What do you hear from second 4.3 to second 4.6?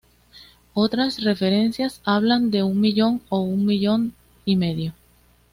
y